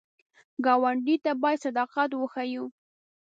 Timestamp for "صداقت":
1.65-2.09